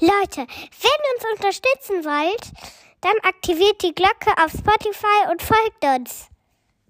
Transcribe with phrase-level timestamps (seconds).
[0.00, 2.52] Leute, wenn ihr uns unterstützen wollt,
[3.00, 6.28] dann aktiviert die Glocke auf Spotify und folgt uns.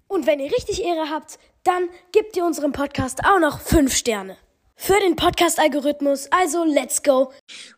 [0.07, 4.37] Und wenn ihr richtig Ehre habt, dann gebt ihr unserem Podcast auch noch 5 Sterne.
[4.75, 7.31] Für den Podcast-Algorithmus, also let's go.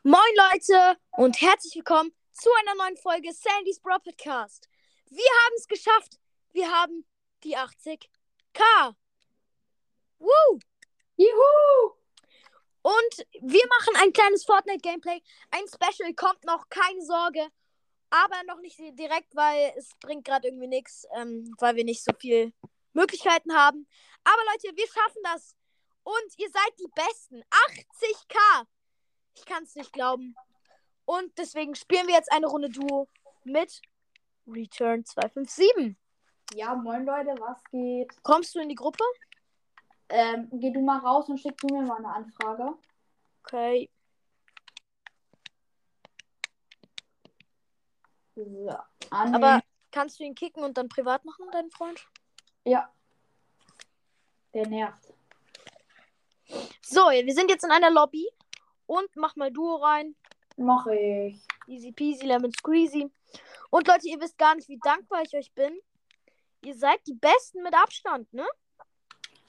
[0.03, 0.21] Moin
[0.51, 4.69] Leute und herzlich willkommen zu einer neuen Folge Sandys Bro Podcast.
[5.09, 6.19] Wir haben es geschafft.
[6.53, 7.05] Wir haben
[7.43, 8.95] die 80k.
[10.19, 10.59] Woo!
[11.17, 11.96] Juhu!
[12.87, 15.21] Und wir machen ein kleines Fortnite-Gameplay.
[15.51, 17.45] Ein Special kommt noch, keine Sorge.
[18.09, 22.13] Aber noch nicht direkt, weil es bringt gerade irgendwie nichts, ähm, weil wir nicht so
[22.17, 22.53] viel
[22.93, 23.89] Möglichkeiten haben.
[24.23, 25.57] Aber Leute, wir schaffen das.
[26.03, 27.43] Und ihr seid die Besten.
[27.51, 28.67] 80k.
[29.35, 30.33] Ich kann es nicht glauben.
[31.03, 33.09] Und deswegen spielen wir jetzt eine Runde Duo
[33.43, 33.81] mit
[34.47, 35.97] Return 257.
[36.53, 38.23] Ja, moin Leute, was geht?
[38.23, 39.03] Kommst du in die Gruppe?
[40.09, 42.77] Ähm, geh du mal raus und schick du mir mal eine Anfrage.
[43.43, 43.89] Okay.
[48.35, 48.69] So.
[49.09, 52.05] Aber kannst du ihn kicken und dann privat machen, deinen Freund?
[52.63, 52.91] Ja.
[54.53, 55.13] Der nervt.
[56.81, 58.27] So, wir sind jetzt in einer Lobby.
[58.85, 60.15] Und mach mal Duo rein.
[60.55, 61.45] Mach ich.
[61.67, 63.11] Easy peasy, lemon squeezy.
[63.69, 65.77] Und Leute, ihr wisst gar nicht, wie dankbar ich euch bin.
[66.63, 68.47] Ihr seid die Besten mit Abstand, ne?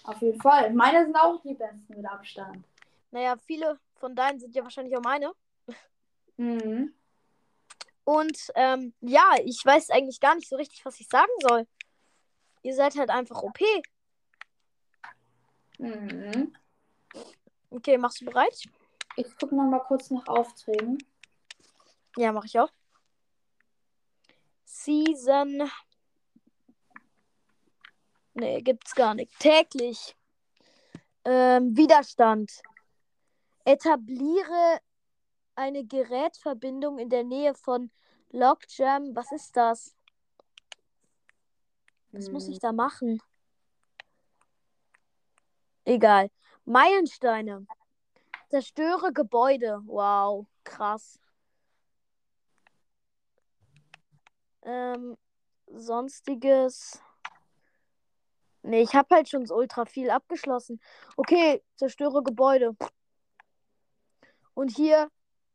[0.08, 0.72] Auf jeden Fall.
[0.72, 2.64] Meine sind auch die besten mit Abstand.
[3.10, 5.34] Naja, viele von deinen sind ja wahrscheinlich auch meine.
[6.38, 6.94] Mhm.
[8.04, 11.66] Und ähm, ja, ich weiß eigentlich gar nicht so richtig, was ich sagen soll.
[12.62, 13.58] Ihr seid halt einfach OP.
[15.76, 16.54] Mhm.
[17.68, 18.62] Okay, machst du bereit?
[19.16, 20.96] Ich gucke noch mal kurz nach Aufträgen.
[22.16, 22.72] Ja, mach ich auch.
[24.64, 25.70] Season.
[28.38, 29.36] Nee, gibt's gar nicht.
[29.40, 30.16] Täglich.
[31.24, 32.62] Ähm, Widerstand.
[33.64, 34.78] Etabliere
[35.56, 37.90] eine Gerätverbindung in der Nähe von
[38.30, 39.16] Logjam.
[39.16, 39.96] Was ist das?
[42.12, 43.20] Was muss ich da machen?
[45.84, 46.30] Egal.
[46.64, 47.66] Meilensteine.
[48.50, 49.82] Zerstöre Gebäude.
[49.84, 51.18] Wow, krass.
[54.62, 55.18] Ähm,
[55.66, 57.02] sonstiges.
[58.62, 60.80] Nee, ich habe halt schon so ultra viel abgeschlossen.
[61.16, 62.76] Okay, zerstöre Gebäude.
[64.54, 65.10] Und hier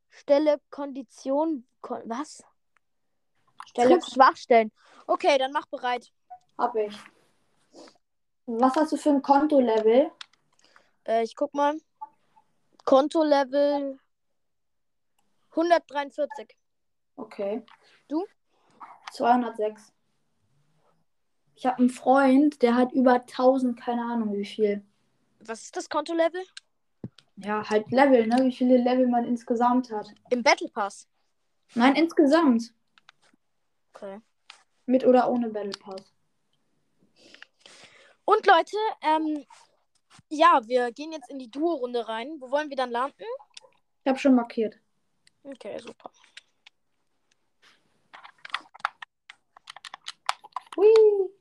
[0.10, 1.68] stelle Kondition.
[1.82, 2.44] Kon was?
[3.66, 4.72] Stelle Triff Schwachstellen.
[5.08, 6.12] Okay, dann mach bereit.
[6.58, 6.98] Hab ich.
[8.46, 10.12] Was hast du für ein Kontolevel?
[11.06, 11.78] Äh, ich guck mal.
[12.86, 14.00] Kontolevel
[15.52, 16.58] 143.
[17.16, 17.66] Okay.
[18.08, 18.26] Du?
[19.12, 19.93] 206.
[21.64, 24.86] Ich habe einen Freund, der hat über 1000, keine Ahnung wie viel.
[25.40, 26.44] Was ist das Kontolevel?
[27.38, 28.36] Ja, halt Level, ne?
[28.44, 30.14] Wie viele Level man insgesamt hat.
[30.30, 31.08] Im Battle Pass.
[31.74, 32.74] Nein, insgesamt.
[33.94, 34.20] Okay.
[34.88, 36.14] Mit oder ohne Battle Pass.
[38.26, 39.46] Und Leute, ähm,
[40.28, 42.36] ja, wir gehen jetzt in die Duo-Runde rein.
[42.42, 43.24] Wo wollen wir dann landen?
[44.04, 44.78] Ich habe schon markiert.
[45.44, 46.12] Okay, super.
[50.76, 51.32] Hui.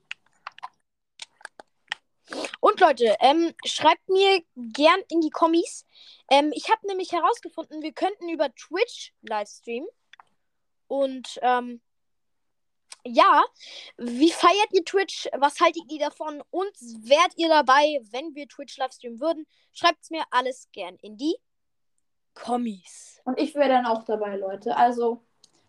[2.60, 5.86] Und Leute, ähm, schreibt mir gern in die Kommis.
[6.28, 9.88] Ähm, ich habe nämlich herausgefunden, wir könnten über Twitch livestreamen.
[10.88, 11.80] Und ähm,
[13.04, 13.44] ja,
[13.98, 15.28] wie feiert ihr Twitch?
[15.32, 16.42] Was haltet ihr davon?
[16.50, 16.72] Und
[17.08, 19.46] wärt ihr dabei, wenn wir Twitch livestreamen würden?
[19.72, 21.36] Schreibt mir alles gern in die
[22.34, 23.20] Kommis.
[23.24, 24.76] Und ich wäre dann auch dabei, Leute.
[24.76, 25.22] Also,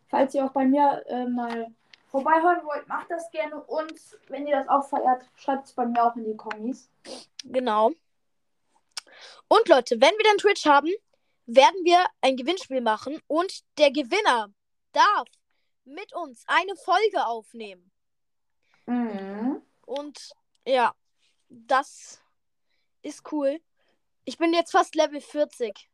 [0.08, 1.68] falls ihr auch bei mir äh, mal
[2.14, 3.60] vorbeihören wollt, macht das gerne.
[3.64, 6.88] Und wenn ihr das auch feiert, schreibt es bei mir auch in die Kommis.
[7.44, 7.92] Genau.
[9.48, 10.92] Und Leute, wenn wir dann Twitch haben,
[11.48, 14.50] werden wir ein Gewinnspiel machen und der Gewinner
[14.92, 15.28] darf
[15.86, 17.92] mit uns eine Folge aufnehmen.
[18.86, 19.64] Mhm.
[19.86, 20.34] Und
[20.68, 20.94] ja,
[21.50, 22.22] das
[23.02, 23.60] ist cool.
[24.24, 25.90] Ich bin jetzt fast Level 40.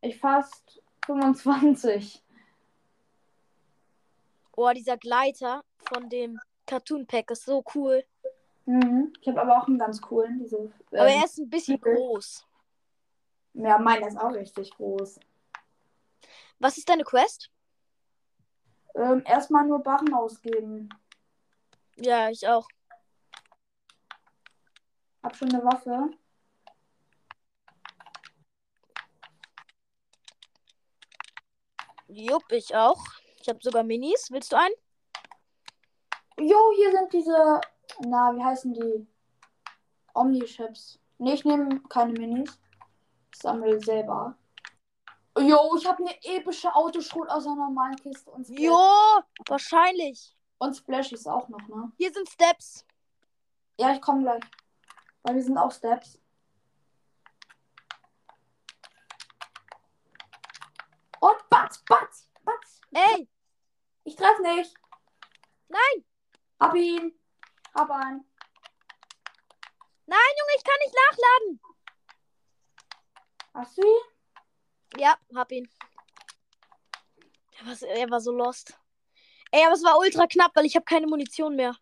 [0.00, 2.20] Ich fast 25.
[4.58, 8.02] Oh, dieser Gleiter von dem Cartoon Pack ist so cool.
[8.64, 9.12] Mhm.
[9.20, 10.38] Ich habe aber auch einen ganz coolen.
[10.40, 11.94] Diese, ähm, Aber er ist ein bisschen Titel.
[11.94, 12.46] groß.
[13.52, 15.20] Ja, meiner ist auch richtig groß.
[16.58, 17.50] Was ist deine Quest?
[18.94, 20.88] Ähm, erstmal nur Barren ausgeben.
[21.96, 22.66] Ja, ich auch.
[25.22, 26.10] Hab schon eine Waffe.
[32.08, 33.04] Jupp, ich auch.
[33.46, 34.28] Ich habe sogar Minis.
[34.32, 34.74] Willst du einen?
[36.40, 37.60] Jo, hier sind diese.
[38.00, 39.06] Na, wie heißen die?
[40.14, 40.98] Omni-Chips.
[41.18, 42.58] Nee, ich nehme keine Minis.
[43.32, 44.36] Ich sammle selber.
[45.38, 48.32] Jo, ich habe eine epische Autoschrot aus einer normalen Kiste.
[48.32, 50.36] Und Splash, Jo, wahrscheinlich.
[50.58, 51.92] und Splash ist auch noch, ne?
[51.98, 52.84] Hier sind Steps.
[53.78, 54.42] Ja, ich komme gleich.
[55.22, 56.18] Weil wir sind auch Steps.
[61.20, 62.80] Und Batz, Batz, Batz.
[62.92, 63.28] Ey,
[64.06, 64.72] Ich treffe nicht.
[65.68, 66.04] nein.
[66.60, 67.12] Hab ihn.
[67.74, 68.24] Hab einen.
[70.06, 71.60] Nein, Junge, ich kann nicht nachladen.
[73.52, 75.00] Hast du ihn?
[75.00, 75.68] Ja, hab ihn.
[77.58, 78.78] Er war, er war so lost.
[79.50, 81.76] Ey, aber es war ultra knapp, weil ich habe keine Munition mehr.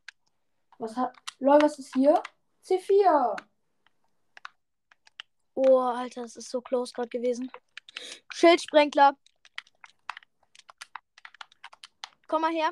[0.78, 1.14] Was hat.
[1.40, 2.22] Lol, was ist hier?
[2.64, 3.36] C4.
[5.52, 7.52] Oh, Alter, das ist so close gerade gewesen.
[8.32, 9.14] Schildsprengler.
[12.26, 12.70] Komm mal her.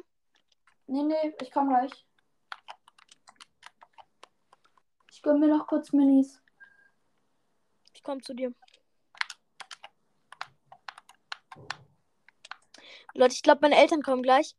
[0.86, 1.92] Nee, nee, ich komm gleich.
[5.10, 6.42] Ich gönn mir noch kurz Minis.
[7.94, 8.52] Ich komm zu dir.
[13.14, 14.56] Leute, ich glaube, meine Eltern kommen gleich.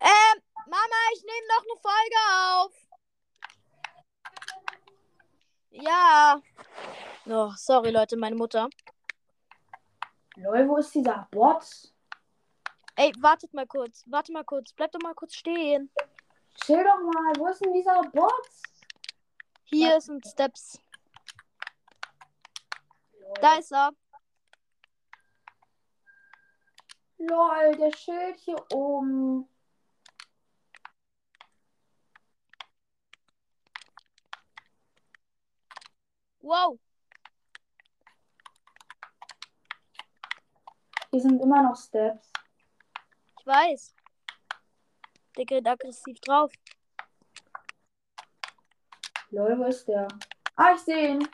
[0.00, 2.86] Ähm, Mama, ich nehme noch eine Folge auf.
[5.70, 6.40] Ja.
[7.26, 8.68] Oh, sorry, Leute, meine Mutter.
[10.36, 11.95] Lol, wo ist dieser Bot?
[12.98, 14.04] Ey, wartet mal kurz.
[14.06, 14.72] Warte mal kurz.
[14.72, 15.90] Bleib doch mal kurz stehen.
[16.64, 18.32] Chill doch mal, wo ist denn dieser Bot?
[19.64, 20.80] Hier sind Steps.
[23.42, 23.90] Da ist er.
[27.18, 29.46] Lol, der Schild hier oben.
[36.40, 36.78] Wow.
[41.10, 42.35] Hier sind immer noch Steps.
[43.46, 43.94] Ich weiß.
[45.36, 46.50] Der geht aggressiv drauf.
[49.30, 50.08] Lol, wo ist der?
[50.56, 51.28] Ah, ich sehe ihn.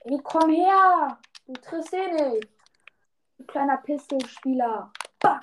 [0.00, 1.20] Ey, komm her!
[1.46, 2.48] Du triffst eh nicht.
[3.38, 4.92] Du kleiner Pistolspieler.
[5.20, 5.40] Bam,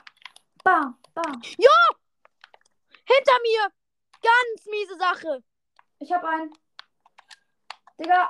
[0.62, 1.42] bam, bam.
[1.42, 3.72] Hinter mir!
[4.22, 5.44] Ganz miese Sache.
[6.00, 6.52] Ich hab einen.
[7.98, 8.30] Digga.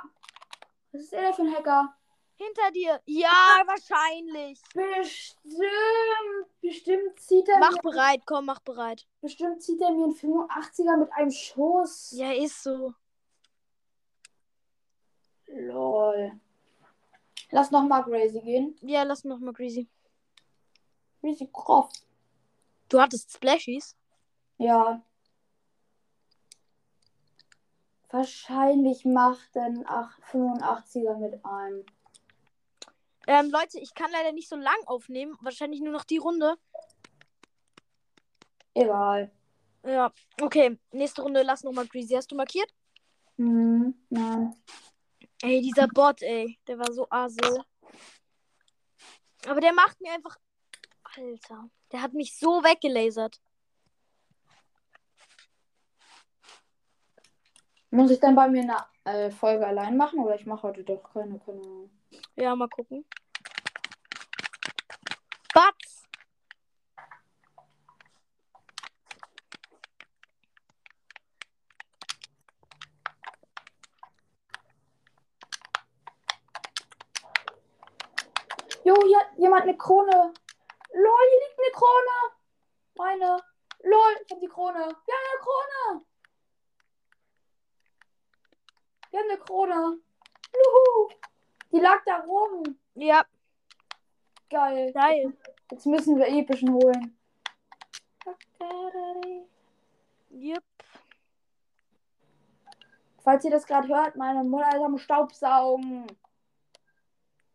[0.92, 1.99] Was ist er denn für ein Hacker?
[2.42, 3.00] Hinter dir.
[3.04, 4.60] Ja, wahrscheinlich.
[4.72, 5.60] Bestimmt.
[6.62, 9.06] Bestimmt zieht er Mach mir, bereit, komm, mach bereit.
[9.20, 12.12] bestimmt zieht er mir einen 85er mit einem Schuss.
[12.12, 12.94] Ja, ist so.
[15.48, 16.32] Lol.
[17.50, 18.74] Lass noch mal Crazy gehen.
[18.80, 19.86] Ja, lass noch mal Greasy.
[21.20, 21.90] Crazy Kroff.
[22.88, 23.96] Du hattest Splashies?
[24.58, 25.02] Ja.
[28.08, 31.84] Wahrscheinlich macht ein ach- 85er mit einem.
[33.30, 35.38] Ähm, Leute, ich kann leider nicht so lang aufnehmen.
[35.40, 36.56] Wahrscheinlich nur noch die Runde.
[38.74, 39.30] Egal.
[39.84, 40.12] Ja,
[40.42, 40.76] okay.
[40.90, 42.14] Nächste Runde, lass noch mal Greasy.
[42.14, 42.68] Hast du markiert?
[43.36, 44.56] Hm, nein.
[45.42, 46.58] Ey, dieser Bot, ey.
[46.66, 47.64] Der war so asel.
[49.46, 50.36] Aber der macht mir einfach.
[51.16, 51.70] Alter.
[51.92, 53.40] Der hat mich so weggelasert.
[57.90, 58.62] Muss ich dann bei mir
[59.04, 61.99] eine äh, Folge allein machen oder ich mache heute doch keine, keine Ahnung.
[62.36, 63.04] Ja, mal gucken.
[65.52, 66.08] Batz!
[78.84, 80.32] Jo, hier hat jemand eine Krone.
[80.92, 82.34] Lol, hier liegt eine Krone.
[82.96, 83.42] Meine.
[83.82, 84.78] Lol, ich hab die Krone.
[84.78, 86.06] Wir haben eine Krone.
[89.10, 90.09] Wir haben eine Krone.
[91.72, 92.78] Die lag da rum.
[92.94, 93.24] Ja,
[94.50, 94.92] Geil.
[94.92, 95.32] geil.
[95.70, 97.16] Jetzt müssen wir epischen holen.
[100.32, 100.64] Yep.
[103.22, 106.06] Falls ihr das gerade hört, meine Mutter ist am Staubsaugen.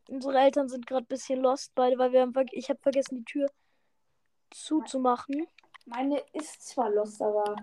[0.08, 3.26] Unsere Eltern sind gerade ein bisschen lost, beide, weil wir haben, ich habe vergessen, die
[3.26, 3.48] Tür
[4.52, 5.48] zuzumachen.
[5.86, 7.56] Meine ist zwar los, aber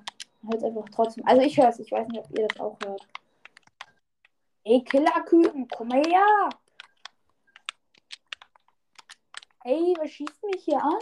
[0.50, 1.24] hört einfach trotzdem.
[1.26, 3.06] Also ich höre es, ich weiß nicht, ob ihr das auch hört.
[4.64, 6.48] Ey, Killerküken, komm mal her.
[9.64, 11.00] Ey, was schießt mich hier an?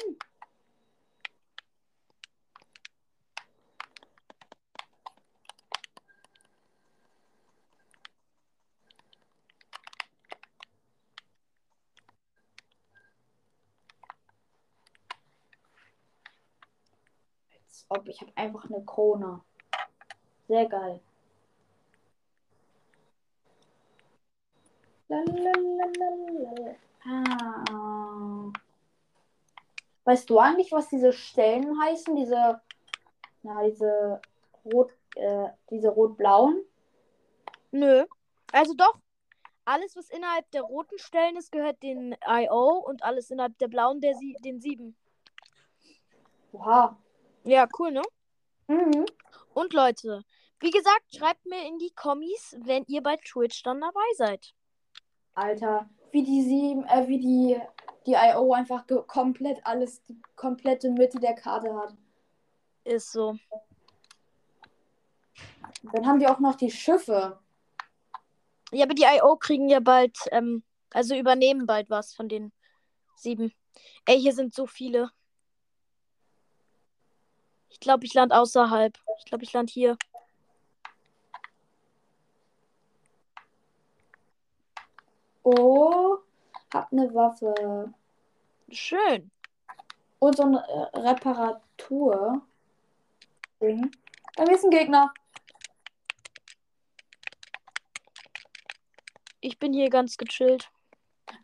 [17.53, 19.43] Als ob ich habe einfach eine Krone.
[20.49, 21.01] Sehr geil.
[25.11, 26.77] Lalalala.
[27.05, 28.53] Ah.
[30.05, 32.15] Weißt du eigentlich, was diese Stellen heißen?
[32.17, 32.61] Diese,
[33.43, 34.21] na, diese
[34.65, 36.65] rot, äh, diese rot-blauen?
[37.73, 38.05] Nö.
[38.53, 38.99] Also doch.
[39.65, 44.01] Alles, was innerhalb der roten Stellen ist, gehört den IO und alles innerhalb der blauen
[44.01, 44.97] der sie den 7.
[46.53, 46.97] Oha.
[47.45, 48.03] Ja, cool, ne?
[48.67, 49.07] Mhm.
[49.55, 50.25] Und Leute,
[50.61, 54.55] wie gesagt, schreibt mir in die Kommis, wenn ihr bei Twitch dann dabei seid.
[55.35, 57.61] Alter, wie die sieben, äh, wie die,
[58.07, 61.95] die IO einfach komplett alles, die komplette Mitte der Karte hat.
[62.85, 63.37] Ist so.
[65.93, 67.39] Dann haben die auch noch die Schiffe.
[68.73, 72.53] Ja, aber die IO kriegen ja bald, ähm, also übernehmen bald was von den
[73.17, 73.53] sieben.
[74.07, 75.11] Ey, hier sind so viele.
[77.69, 78.99] Ich glaube, ich land außerhalb.
[79.19, 79.97] Ich glaube, ich land hier.
[85.59, 86.19] Oh,
[86.73, 87.93] hab eine Waffe.
[88.71, 89.31] Schön.
[90.21, 92.43] Und so eine äh, Reparatur.
[93.61, 93.91] Ding.
[94.37, 95.13] Da ist ein Gegner.
[99.41, 100.71] Ich bin hier ganz gechillt.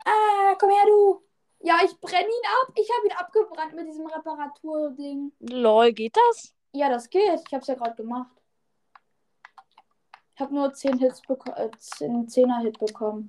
[0.05, 1.23] Ah, komm her, du.
[1.61, 2.73] Ja, ich brenne ihn ab.
[2.77, 5.33] Ich habe ihn abgebrannt mit diesem Reparaturding.
[5.41, 6.55] Lol, geht das?
[6.73, 7.41] Ja, das geht.
[7.47, 8.31] Ich habe es ja gerade gemacht.
[10.35, 13.27] Ich habe nur 10 Hits bekommen, äh, 10 10er-Hit bekommen.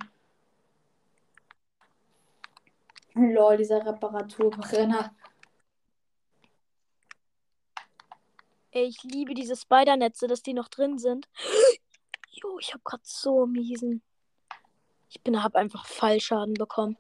[3.18, 5.16] Lol, dieser Reparaturbrenner.
[8.72, 11.28] Ich liebe diese Spider-Netze, dass die noch drin sind.
[12.40, 14.04] Jo, ich habe gerade so miesen.
[15.10, 16.96] Ich bin, hab einfach Fallschaden bekommen.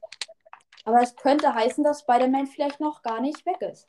[0.83, 3.85] Aber es könnte heißen, dass Spider-Man vielleicht noch gar nicht weg ist.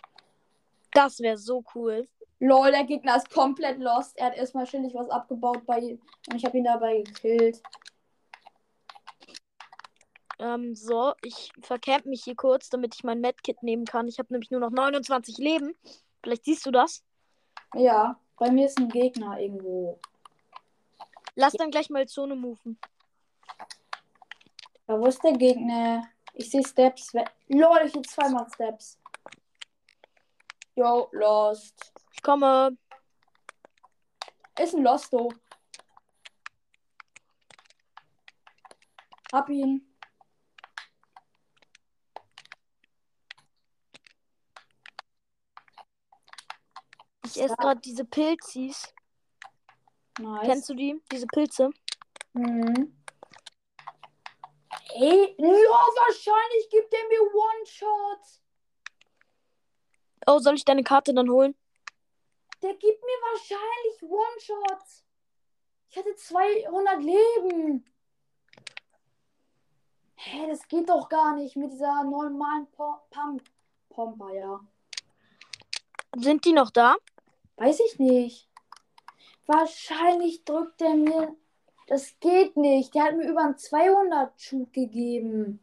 [0.92, 2.06] Das wäre so cool.
[2.38, 4.18] Lol, der Gegner ist komplett lost.
[4.18, 6.02] Er hat erstmal chillig was abgebaut bei ihm.
[6.28, 7.62] Und ich habe ihn dabei gekillt.
[10.38, 14.09] Ähm, so, ich vercamp mich hier kurz, damit ich mein Medkit nehmen kann.
[14.09, 15.75] Ich habe nämlich nur noch 29 Leben.
[16.23, 17.02] Vielleicht siehst du das.
[17.75, 19.99] Ja, bei mir ist ein Gegner irgendwo.
[21.35, 22.78] Lass dann gleich mal Zone moven.
[24.87, 26.09] Ja, wo ist der Gegner?
[26.33, 27.12] Ich sehe Steps.
[27.49, 28.99] Lol, ich sehe zweimal Steps.
[30.75, 31.92] Yo, Lost.
[32.12, 32.76] Ich komme.
[34.59, 35.33] Ist ein Losto.
[39.33, 39.88] Hab ihn.
[47.38, 48.92] Ich esse gerade diese Pilzis.
[50.18, 50.45] Nice.
[50.45, 51.00] Kennst du die?
[51.12, 51.71] Diese Pilze?
[52.33, 52.97] Mhm.
[54.95, 58.40] Ey, ja, wahrscheinlich gibt er mir One-Shot.
[60.26, 61.54] Oh, soll ich deine Karte dann holen?
[62.61, 64.85] Der gibt mir wahrscheinlich One-Shot.
[65.90, 67.85] Ich hatte 200 Leben.
[70.16, 73.45] Hä, das geht doch gar nicht mit dieser normalen Po- Pump.
[73.90, 74.61] Pompa, ja.
[76.16, 76.97] Sind die noch da?
[77.58, 78.48] Weiß ich nicht.
[79.46, 81.36] Wahrscheinlich drückt er mir.
[81.88, 82.94] Das geht nicht.
[82.94, 85.60] Der hat mir über einen 200 Shoot gegeben.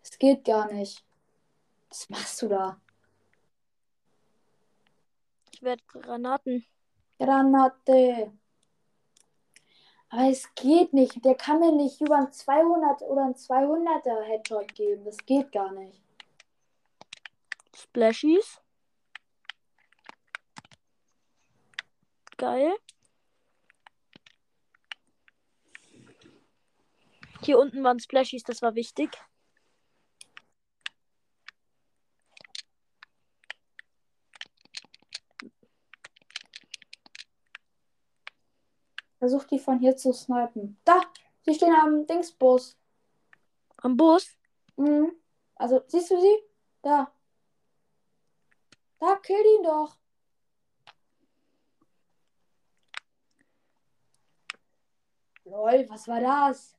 [0.00, 1.04] Das geht gar nicht.
[1.90, 2.80] Was machst du da?
[5.52, 6.64] Ich werde Granaten.
[7.18, 8.32] Granate.
[10.10, 11.24] Aber es geht nicht.
[11.24, 15.04] Der kann mir nicht über einen 200 oder einen 200er Headshot geben.
[15.04, 16.00] Das geht gar nicht.
[17.74, 18.60] Splashies.
[22.38, 22.72] Geil.
[27.42, 29.10] Hier unten waren Splashies, das war wichtig.
[39.18, 40.78] Versuch die von hier zu snipen.
[40.84, 41.00] Da!
[41.42, 42.76] Sie stehen am Dingsbus.
[43.78, 44.38] Am Bus.
[44.76, 45.12] Mhm.
[45.56, 46.36] Also, siehst du sie?
[46.82, 47.12] Da.
[49.00, 49.96] Da, kill ihn doch.
[55.50, 56.76] Lol, was war das?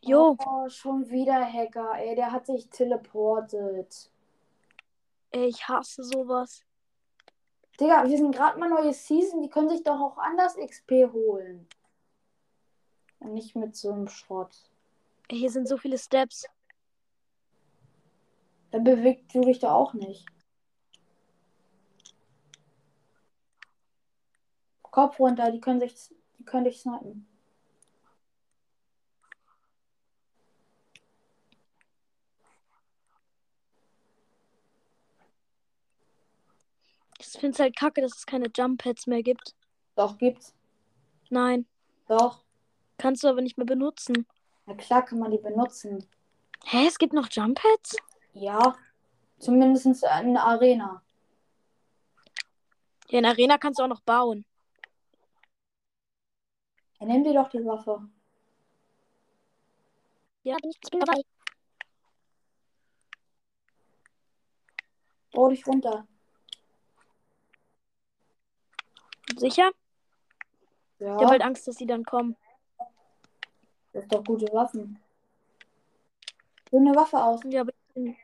[0.00, 2.14] Jo, Oh, schon wieder Hacker, ey.
[2.14, 4.10] Der hat sich teleportet.
[5.30, 6.64] ey, ich hasse sowas.
[7.80, 9.42] Digga, wir sind gerade mal neue Season.
[9.42, 11.68] Die können sich doch auch anders XP holen.
[13.20, 14.54] Und nicht mit so einem Schrott.
[15.28, 16.46] Ey, hier sind so viele Steps.
[18.70, 20.26] Dann bewegt du dich doch auch nicht.
[24.82, 25.94] Kopf runter, die können sich,
[26.48, 27.26] die können dich snipen.
[37.20, 39.54] Ich finde es halt kacke, dass es keine Jump Pads mehr gibt.
[39.96, 40.54] Doch, gibt's.
[41.30, 41.66] Nein,
[42.06, 42.44] Doch.
[42.96, 44.26] kannst du aber nicht mehr benutzen.
[44.66, 46.08] Na klar kann man die benutzen.
[46.64, 47.96] Hä, es gibt noch Jump Pads?
[48.32, 48.76] Ja.
[49.38, 51.02] Zumindest in der Arena.
[53.08, 54.44] Ja, in Arena kannst du auch noch bauen.
[57.00, 58.08] Ja, nimm dir doch die Waffe.
[60.42, 60.56] Ja.
[60.60, 61.20] bin ich, ich bin dabei.
[65.36, 66.06] Hau dich runter.
[69.36, 69.70] Sicher?
[70.98, 72.36] Ja, Ich habe halt Angst, dass sie dann kommen.
[73.92, 74.98] das ist doch gute Waffen.
[76.72, 77.40] Nimm eine Waffe aus.
[77.44, 78.16] Ja, aber ich bin-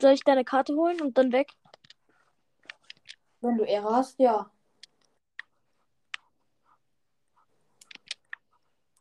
[0.00, 1.52] Soll ich deine Karte holen und dann weg?
[3.44, 4.50] Wenn du Ehre hast, ja.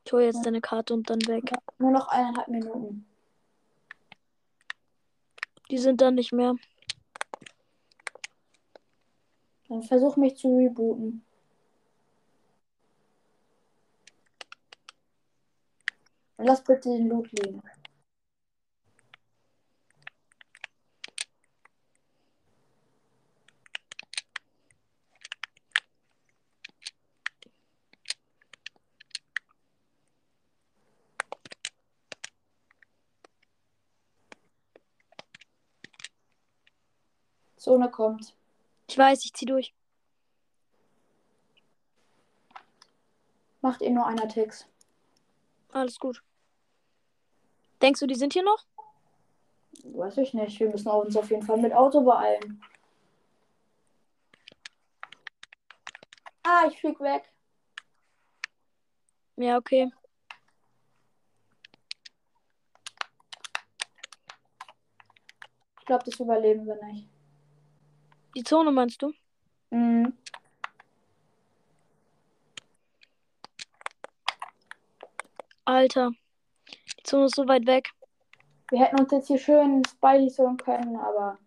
[0.04, 1.54] Ich hole jetzt deine Karte und dann weg.
[1.78, 3.06] Nur noch eineinhalb Minuten.
[5.72, 6.56] Die sind dann nicht mehr.
[9.70, 11.24] Dann versuch mich zu rebooten.
[16.38, 17.62] Lass bitte den Loot liegen.
[37.74, 38.36] Zone kommt.
[38.88, 39.74] Ich weiß, ich zieh durch.
[43.62, 44.68] Macht eh nur einer Ticks.
[45.72, 46.22] Alles gut.
[47.82, 48.64] Denkst du, die sind hier noch?
[49.86, 50.60] Weiß ich nicht.
[50.60, 52.62] Wir müssen uns auf jeden Fall mit Auto beeilen.
[56.44, 57.24] Ah, ich flieg weg.
[59.38, 59.92] Ja, okay.
[65.80, 67.13] Ich glaube, das überleben wir nicht.
[68.36, 69.14] Die Zone meinst du?
[69.72, 70.14] Mhm.
[75.66, 76.12] Alter.
[77.00, 77.90] Die Zone ist so weit weg.
[78.70, 81.38] Wir hätten uns jetzt hier schön Spidey holen können, aber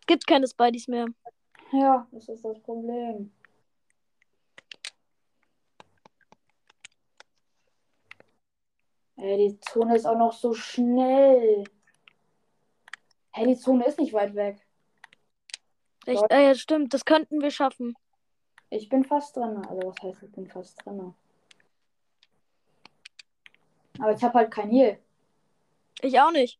[0.00, 1.06] Es gibt keine Spideys mehr.
[1.72, 3.32] ja, das ist das Problem.
[9.16, 11.64] Ey, die Zone ist auch noch so schnell.
[13.30, 14.63] Hey, die Zone ist nicht weit weg.
[16.06, 16.20] Echt?
[16.20, 16.92] Dort- Ah, ja, stimmt.
[16.94, 17.94] Das könnten wir schaffen.
[18.70, 19.56] Ich bin fast drin.
[19.68, 21.14] Also, was heißt, ich bin fast drin?
[23.98, 24.98] Aber ich habe halt kein Heal.
[26.00, 26.58] Ich auch nicht.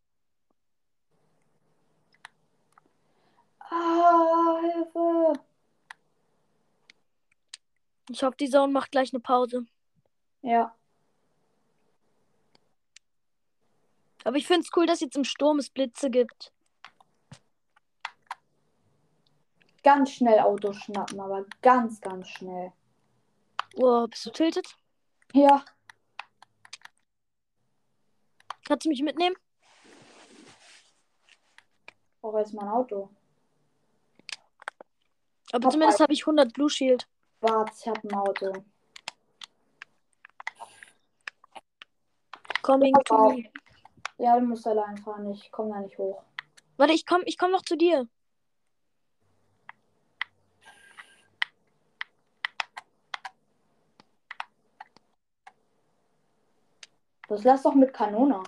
[3.59, 5.33] Ah, Hilfe.
[8.11, 9.65] Ich hoffe, die Zone macht gleich eine Pause.
[10.43, 10.75] Ja,
[14.27, 16.51] Aber ich finde es cool, dass jetzt im Sturm es Blitze gibt.
[19.85, 22.73] Ganz schnell Auto schnappen, aber ganz, ganz schnell.
[23.77, 24.77] Oh, bist du tiltet?
[25.33, 25.65] Ja,
[28.67, 29.37] Kannst du mich mitnehmen?
[32.21, 33.11] brauche jetzt mein Auto.
[35.53, 37.07] Aber Hab zumindest habe ich 100 Blue Shield.
[37.43, 38.53] Warte, ich habe ein Auto.
[42.63, 43.51] Coming to me.
[44.17, 45.31] Ja, du musst allein fahren.
[45.33, 46.23] Ich komme da nicht hoch.
[46.79, 48.09] Warte, ich komm, ich komm noch zu dir.
[57.29, 58.43] Das lass doch mit Kanone.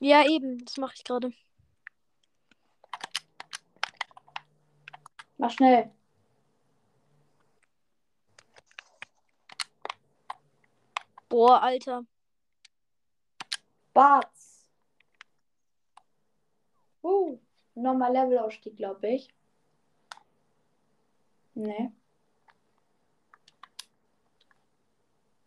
[0.00, 0.64] Ja, eben.
[0.64, 1.32] Das mache ich gerade.
[5.36, 5.92] Mach schnell.
[11.28, 12.06] Boah, Alter.
[13.92, 14.66] Barts.
[17.02, 17.38] Uh,
[17.74, 19.28] nochmal Levelausstieg, glaube ich.
[21.54, 21.92] Nee.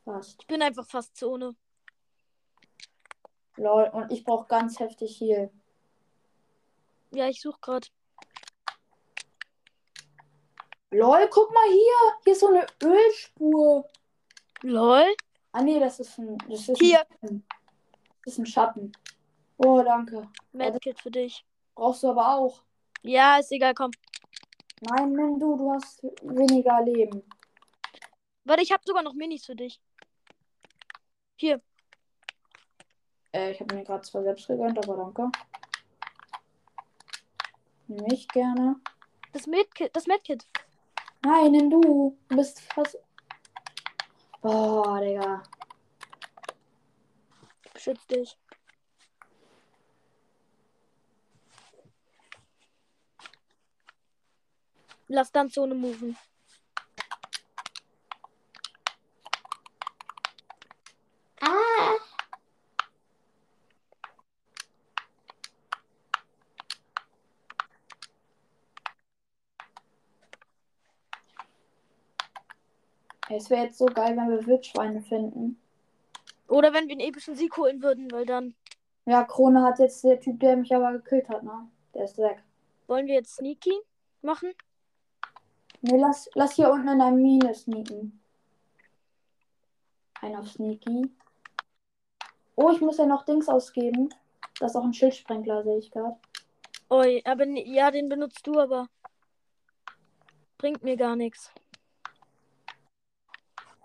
[0.06, 0.42] Fast.
[0.42, 1.56] Ich bin einfach fast Zone.
[3.58, 5.52] Lol, und ich brauche ganz heftig Heal.
[7.12, 7.88] Ja, ich suche gerade.
[10.92, 12.18] Lol, guck mal hier.
[12.24, 13.90] Hier ist so eine Ölspur.
[14.62, 15.06] Lol.
[15.52, 16.38] Ah, nee, das ist ein.
[16.50, 17.06] Das ist Hier.
[17.22, 17.44] Ein,
[18.24, 18.92] das ist ein Schatten.
[19.58, 20.30] Oh, danke.
[20.52, 21.44] Medkit für dich.
[21.76, 22.64] Brauchst du aber auch.
[23.02, 23.92] Ja, ist egal, komm.
[24.82, 27.24] Nein, nimm du, du hast weniger Leben.
[28.46, 29.82] Warte, ich habe sogar noch Minis für dich.
[31.36, 31.62] Hier.
[33.38, 35.30] Äh, ich habe mir gerade zwar selbst gegönnt, aber danke.
[37.88, 38.78] Nehme ich gerne.
[39.32, 39.96] Das Medkit.
[39.96, 40.46] Das Medkit.
[41.24, 42.18] Nein, nimm du.
[42.30, 42.98] Du bist fast.
[44.42, 45.44] Boah, Digga.
[47.74, 48.38] Beschütz dich.
[55.10, 56.18] Lass dann Zone moven.
[73.38, 75.62] Es wäre jetzt so geil, wenn wir Wildschweine finden.
[76.48, 78.56] Oder wenn wir einen epischen Sieg holen würden, weil dann.
[79.06, 81.68] Ja, Krone hat jetzt der Typ, der mich aber gekillt hat, ne?
[81.94, 82.42] Der ist weg.
[82.88, 83.74] Wollen wir jetzt Sneaky
[84.24, 84.54] machen?
[85.82, 88.20] Nee, lass, lass hier unten in der Mine sneaken.
[90.22, 91.12] Ein auf Sneaky.
[92.56, 94.10] Oh, ich muss ja noch Dings ausgeben.
[94.60, 96.18] Das ist auch ein Schildsprengler, sehe ich gerade.
[96.90, 98.88] Oh, aber ne- ja, den benutzt du, aber.
[100.58, 101.52] Bringt mir gar nichts.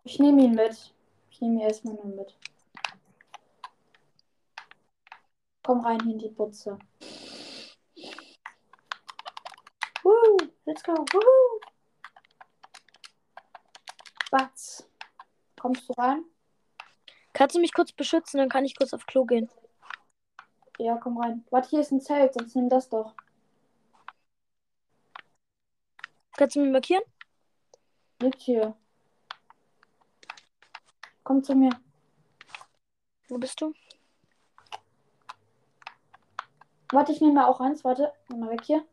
[0.04, 0.94] Ich nehme ihn mit.
[1.30, 2.36] Ich nehme ihn erstmal nur mit.
[5.62, 6.78] Komm rein in die Butze.
[10.02, 10.92] Woo, let's go.
[10.92, 11.60] Woo.
[14.30, 14.88] Batz.
[15.60, 16.24] Kommst du rein?
[17.32, 19.48] Kannst du mich kurz beschützen, dann kann ich kurz auf Klo gehen.
[20.78, 21.46] Ja, komm rein.
[21.50, 23.14] Warte, hier ist ein Zelt, sonst nimm das doch.
[26.36, 27.04] Kannst du mich markieren?
[28.20, 28.76] Liegt hier.
[31.24, 31.70] Komm zu mir.
[33.28, 33.72] Wo bist du?
[36.90, 37.84] Warte, ich nehme mal auch eins.
[37.84, 38.84] Warte, nimm mal weg hier.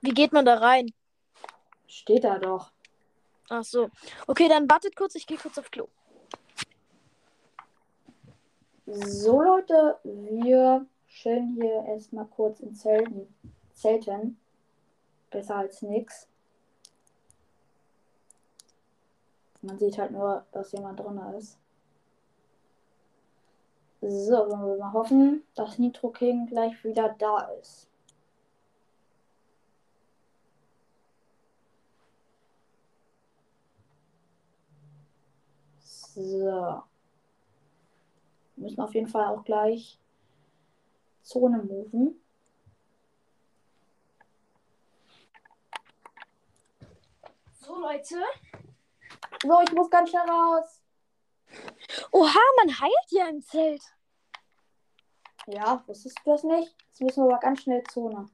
[0.00, 0.92] Wie geht man da rein?
[1.86, 2.72] Steht da doch.
[3.48, 3.90] Ach so.
[4.26, 5.88] Okay, dann wartet kurz, ich gehe kurz auf Klo.
[8.86, 13.34] So, Leute, wir chillen hier erstmal kurz in Zelten.
[13.72, 14.40] Zelten.
[15.30, 16.28] Besser als nix.
[19.60, 21.58] Man sieht halt nur, dass jemand drin ist.
[24.00, 27.88] So, wollen wir mal hoffen, dass Nitro King gleich wieder da ist.
[35.80, 36.82] So.
[38.56, 39.98] Wir müssen auf jeden Fall auch gleich
[41.22, 42.20] Zone moven.
[47.68, 48.24] So, Leute.
[49.42, 50.80] So, ich muss ganz schnell raus.
[52.12, 53.82] Oha, man heilt ja im Zelt.
[55.46, 56.74] Ja, wusstest du das nicht?
[56.88, 58.30] Jetzt müssen wir aber ganz schnell Zone.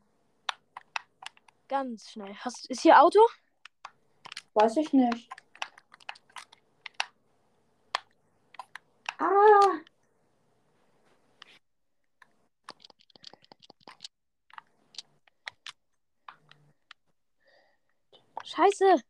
[1.67, 2.33] Ganz schnell.
[2.37, 3.19] Hast, ist hier Auto?
[4.53, 5.29] Weiß ich nicht.
[9.19, 9.81] Ah,
[18.45, 19.03] Scheiße.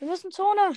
[0.00, 0.72] Wir müssen Zone.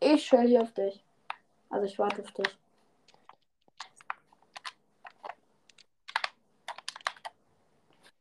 [0.00, 1.04] ich stelle hier auf dich.
[1.70, 2.58] Also ich warte auf dich.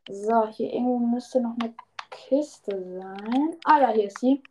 [0.10, 1.74] So, hier irgendwo müsste noch eine
[2.12, 3.58] Kiste sein.
[3.66, 4.42] Ah ja, hier ist sie.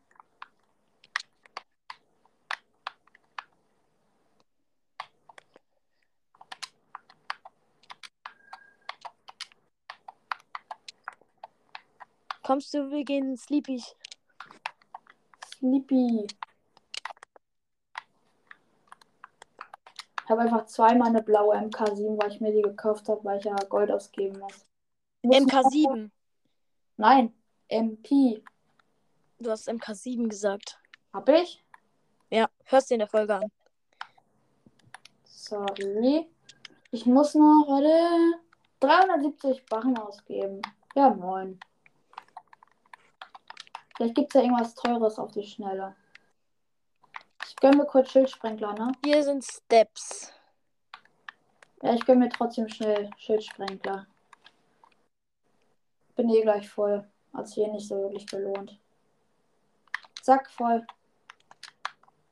[12.47, 13.83] Kommst du, wir gehen Sleepy.
[15.57, 16.29] Sleepy.
[20.23, 23.45] Ich habe einfach zweimal eine blaue MK7, weil ich mir die gekauft habe, weil ich
[23.47, 24.65] ja Gold ausgeben muss.
[25.23, 26.11] Muss noch- MK7.
[26.99, 27.35] Nein,
[27.67, 28.45] MP.
[29.41, 30.79] Du hast MK7 gesagt.
[31.13, 31.65] Hab ich?
[32.31, 33.51] Ja, hörst du in der Folge an.
[35.25, 36.31] Sorry.
[36.93, 38.39] Ich muss noch, warte,
[38.79, 40.63] 370 Barren ausgeben.
[40.95, 41.59] Ja, moin.
[43.97, 45.97] Vielleicht gibt es ja irgendwas Teures auf die Schnelle.
[47.49, 48.93] Ich gönne mir kurz Schildsprengler, ne?
[49.03, 50.33] Hier sind Steps.
[51.83, 54.07] Ja, ich gönne mir trotzdem schnell Schildsprengler.
[56.15, 57.09] Bin eh gleich voll.
[57.33, 58.79] Hat sich eh nicht so wirklich gelohnt.
[60.21, 60.87] Zack, voll.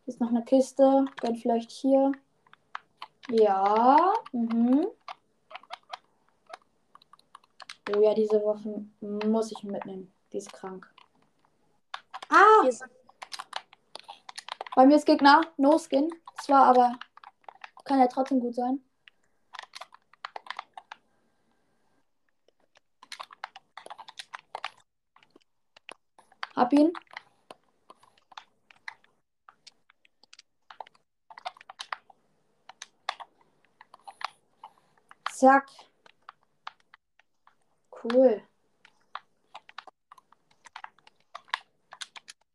[0.05, 1.07] Hier ist noch eine Kiste.
[1.21, 2.13] Gönn vielleicht hier.
[3.31, 4.13] Ja.
[4.33, 4.87] Mhm.
[7.95, 10.13] Oh ja, diese Waffen muss ich mitnehmen.
[10.33, 10.94] Die ist krank.
[12.35, 12.69] Ah!
[14.75, 15.43] Bei mir ist Gegner.
[15.57, 16.11] No Skin.
[16.43, 16.99] Zwar, aber
[17.85, 18.83] kann ja trotzdem gut sein.
[26.57, 26.93] Hab ihn.
[35.31, 35.69] Zack.
[37.91, 38.43] Cool.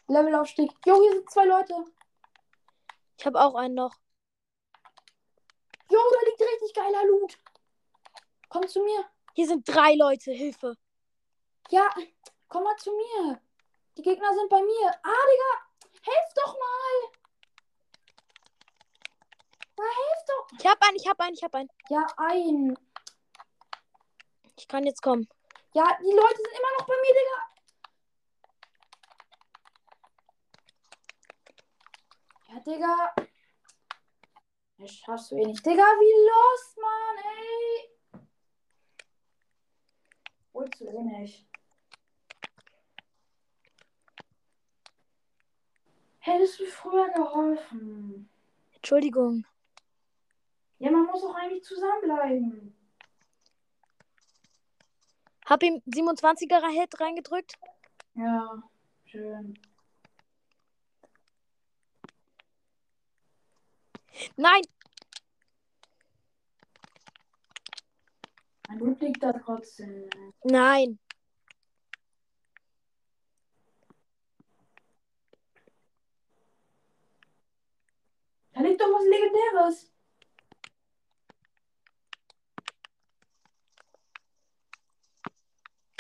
[0.10, 0.72] Levelaufstieg.
[0.86, 1.86] Jo, hier sind zwei Leute.
[3.18, 3.94] Ich habe auch einen noch.
[5.90, 7.38] Jo, da liegt richtig geiler Loot.
[8.50, 9.06] Komm zu mir.
[9.34, 10.32] Hier sind drei Leute.
[10.32, 10.76] Hilfe.
[11.70, 11.90] Ja,
[12.48, 13.42] komm mal zu mir.
[13.98, 14.88] Die Gegner sind bei mir.
[15.04, 16.12] Ah, Digga.
[16.12, 17.20] Helf doch mal.
[20.58, 21.70] Ich hab einen, ich hab einen, ich hab einen.
[21.90, 22.78] Ja, ein.
[24.58, 25.28] Ich kann jetzt kommen.
[25.74, 27.49] Ja, die Leute sind immer noch bei mir, Digga.
[32.50, 33.14] Ja, Digga.
[34.78, 35.64] Das schaffst du eh nicht.
[35.66, 38.24] Digga, wie los, Mann, ey.
[40.54, 41.48] Holst du eh nicht.
[46.20, 48.30] Hättest du früher geholfen.
[48.74, 49.46] Entschuldigung.
[50.80, 52.76] Ja, man muss auch eigentlich zusammenbleiben.
[55.46, 57.54] Hab ihm 27er Hit reingedrückt.
[58.16, 58.64] Ja,
[59.06, 59.58] schön.
[64.36, 64.62] Nein!
[68.68, 70.10] Mein Blut liegt da trotzdem.
[70.44, 71.00] Nein!
[78.54, 79.92] Da liegt doch was Legendäres.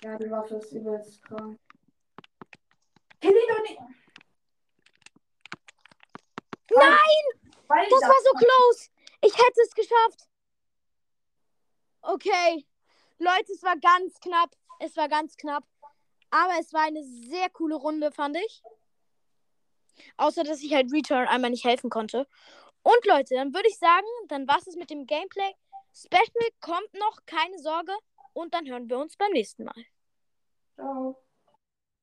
[0.03, 1.59] Ja, die Waffe ist übelst krank.
[3.21, 3.79] Kill ihn doch nicht.
[6.71, 7.38] Nein!
[7.69, 8.89] Weil Das war so close!
[9.21, 10.27] Ich hätte es geschafft!
[12.01, 12.65] Okay.
[13.19, 14.55] Leute, es war ganz knapp.
[14.79, 15.63] Es war ganz knapp.
[16.31, 18.63] Aber es war eine sehr coole Runde, fand ich.
[20.17, 22.27] Außer, dass ich halt Return einmal nicht helfen konnte.
[22.83, 25.53] Und Leute, dann würde ich sagen, dann war es mit dem Gameplay.
[25.93, 27.93] Special kommt noch, keine Sorge.
[28.33, 29.85] Und dann hören wir uns beim nächsten Mal.
[30.75, 31.21] Ciao.